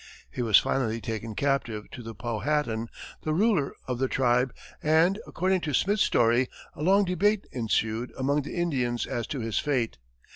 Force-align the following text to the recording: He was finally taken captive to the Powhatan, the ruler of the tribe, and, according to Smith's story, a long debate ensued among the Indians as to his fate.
He 0.31 0.41
was 0.41 0.57
finally 0.57 0.99
taken 0.99 1.35
captive 1.35 1.85
to 1.91 2.01
the 2.01 2.15
Powhatan, 2.15 2.87
the 3.21 3.35
ruler 3.35 3.75
of 3.87 3.99
the 3.99 4.07
tribe, 4.07 4.51
and, 4.81 5.19
according 5.27 5.61
to 5.61 5.75
Smith's 5.75 6.01
story, 6.01 6.49
a 6.73 6.81
long 6.81 7.05
debate 7.05 7.45
ensued 7.51 8.11
among 8.17 8.41
the 8.41 8.55
Indians 8.55 9.05
as 9.05 9.27
to 9.27 9.41
his 9.41 9.59
fate. 9.59 9.99